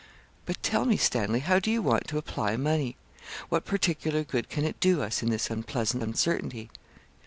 'But 0.47 0.63
tell 0.63 0.85
me, 0.85 0.97
Stanley, 0.97 1.41
how 1.41 1.59
do 1.59 1.69
you 1.69 1.79
want 1.83 2.07
to 2.07 2.17
apply 2.17 2.57
money? 2.57 2.95
What 3.49 3.65
particular 3.65 4.23
good 4.23 4.49
can 4.49 4.65
it 4.65 4.79
do 4.79 5.03
us 5.03 5.21
in 5.21 5.29
this 5.29 5.51
unpleasant 5.51 6.01
uncertainty?' 6.01 6.71